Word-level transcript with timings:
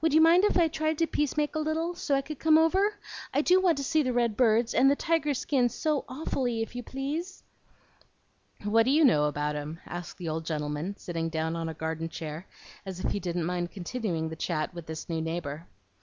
Would 0.00 0.14
you 0.14 0.22
mind 0.22 0.44
if 0.44 0.56
I 0.56 0.66
tried 0.68 0.96
to 0.96 1.06
peace 1.06 1.36
make 1.36 1.54
a 1.54 1.58
little, 1.58 1.94
so 1.94 2.14
I 2.14 2.22
could 2.22 2.38
come 2.38 2.56
over? 2.56 2.98
I 3.34 3.42
do 3.42 3.60
want 3.60 3.76
to 3.76 3.84
see 3.84 4.02
the 4.02 4.14
red 4.14 4.34
birds 4.34 4.72
and 4.72 4.90
the 4.90 4.96
tiger 4.96 5.34
skin 5.34 5.68
awfully, 6.08 6.62
if 6.62 6.74
you 6.74 6.82
please." 6.82 7.42
"What 8.64 8.84
do 8.84 8.90
you 8.90 9.04
know 9.04 9.26
about 9.26 9.56
'em?" 9.56 9.80
asked 9.84 10.16
the 10.16 10.28
old 10.30 10.46
gentleman, 10.46 10.96
sitting 10.96 11.28
down 11.28 11.54
on 11.54 11.68
a 11.68 11.74
garden 11.74 12.08
chair, 12.08 12.46
as 12.86 13.00
if 13.04 13.10
he 13.12 13.20
didn't 13.20 13.44
mind 13.44 13.70
continuing 13.70 14.30
the 14.30 14.36
chat 14.36 14.72
with 14.72 14.86
this 14.86 15.06
new 15.10 15.20
neighbor. 15.20 15.66